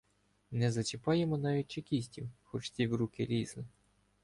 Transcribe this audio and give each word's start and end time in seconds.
Не 0.51 0.71
зачіпаємо 0.71 1.37
навіть 1.37 1.67
чекістів, 1.67 2.29
хоч 2.43 2.69
ті 2.69 2.87
в 2.87 2.95
руки 2.95 3.25
лізли. 3.25 3.65